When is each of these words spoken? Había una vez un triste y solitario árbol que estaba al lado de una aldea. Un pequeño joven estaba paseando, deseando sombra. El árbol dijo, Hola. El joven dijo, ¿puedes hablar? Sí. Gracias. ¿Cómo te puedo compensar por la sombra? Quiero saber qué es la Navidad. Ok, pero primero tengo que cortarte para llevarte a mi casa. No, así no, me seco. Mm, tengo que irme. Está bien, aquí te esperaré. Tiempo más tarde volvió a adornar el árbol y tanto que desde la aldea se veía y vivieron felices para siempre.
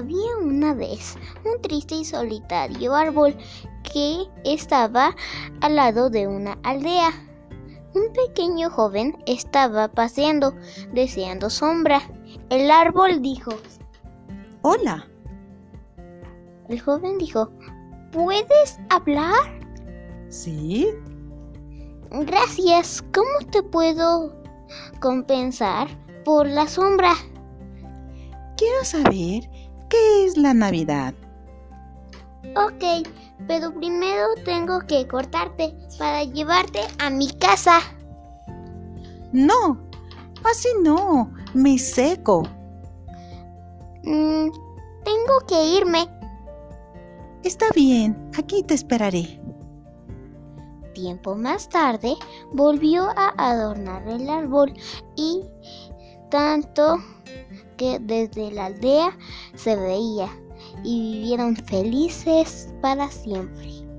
Había 0.00 0.34
una 0.42 0.72
vez 0.72 1.14
un 1.44 1.60
triste 1.60 1.94
y 1.94 2.06
solitario 2.06 2.94
árbol 2.94 3.36
que 3.82 4.24
estaba 4.46 5.14
al 5.60 5.76
lado 5.76 6.08
de 6.08 6.26
una 6.26 6.56
aldea. 6.62 7.10
Un 7.94 8.10
pequeño 8.14 8.70
joven 8.70 9.22
estaba 9.26 9.88
paseando, 9.88 10.54
deseando 10.94 11.50
sombra. 11.50 12.00
El 12.48 12.70
árbol 12.70 13.20
dijo, 13.20 13.50
Hola. 14.62 15.06
El 16.70 16.80
joven 16.80 17.18
dijo, 17.18 17.50
¿puedes 18.10 18.80
hablar? 18.88 19.60
Sí. 20.30 20.88
Gracias. 22.10 23.04
¿Cómo 23.12 23.50
te 23.50 23.62
puedo 23.62 24.34
compensar 24.98 25.88
por 26.24 26.46
la 26.46 26.66
sombra? 26.66 27.12
Quiero 28.56 28.82
saber 28.82 29.59
qué 29.90 30.24
es 30.24 30.38
la 30.38 30.54
Navidad. 30.54 31.12
Ok, 32.56 33.06
pero 33.46 33.74
primero 33.74 34.28
tengo 34.44 34.80
que 34.86 35.06
cortarte 35.06 35.74
para 35.98 36.24
llevarte 36.24 36.80
a 36.98 37.10
mi 37.10 37.30
casa. 37.32 37.80
No, 39.32 39.78
así 40.44 40.68
no, 40.82 41.30
me 41.52 41.78
seco. 41.78 42.44
Mm, 44.04 44.48
tengo 45.04 45.40
que 45.46 45.64
irme. 45.76 46.08
Está 47.44 47.66
bien, 47.74 48.30
aquí 48.38 48.62
te 48.62 48.74
esperaré. 48.74 49.40
Tiempo 50.94 51.34
más 51.34 51.68
tarde 51.68 52.14
volvió 52.52 53.08
a 53.16 53.32
adornar 53.36 54.06
el 54.08 54.28
árbol 54.28 54.72
y 55.16 55.44
tanto 56.30 56.98
que 57.80 57.98
desde 57.98 58.50
la 58.50 58.66
aldea 58.66 59.16
se 59.54 59.74
veía 59.74 60.28
y 60.84 61.12
vivieron 61.12 61.56
felices 61.56 62.68
para 62.82 63.10
siempre. 63.10 63.89